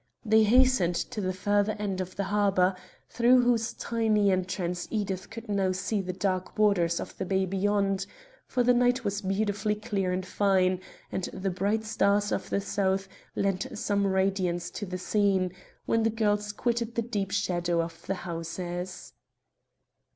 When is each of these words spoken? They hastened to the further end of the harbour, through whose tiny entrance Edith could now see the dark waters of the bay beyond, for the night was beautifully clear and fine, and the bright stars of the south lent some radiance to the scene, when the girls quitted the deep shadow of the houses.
They 0.25 0.41
hastened 0.41 0.95
to 0.95 1.21
the 1.21 1.31
further 1.31 1.73
end 1.77 2.01
of 2.01 2.15
the 2.15 2.23
harbour, 2.23 2.75
through 3.07 3.43
whose 3.43 3.73
tiny 3.73 4.31
entrance 4.31 4.87
Edith 4.89 5.29
could 5.29 5.47
now 5.47 5.73
see 5.73 6.01
the 6.01 6.11
dark 6.11 6.57
waters 6.57 6.99
of 6.99 7.15
the 7.19 7.23
bay 7.23 7.45
beyond, 7.45 8.07
for 8.47 8.63
the 8.63 8.73
night 8.73 9.03
was 9.03 9.21
beautifully 9.21 9.75
clear 9.75 10.11
and 10.11 10.25
fine, 10.25 10.79
and 11.11 11.25
the 11.25 11.51
bright 11.51 11.83
stars 11.83 12.31
of 12.31 12.49
the 12.49 12.61
south 12.61 13.07
lent 13.35 13.77
some 13.77 14.07
radiance 14.07 14.71
to 14.71 14.87
the 14.87 14.97
scene, 14.97 15.51
when 15.85 16.01
the 16.01 16.09
girls 16.09 16.51
quitted 16.51 16.95
the 16.95 17.03
deep 17.03 17.29
shadow 17.29 17.79
of 17.79 18.03
the 18.07 18.15
houses. 18.25 19.13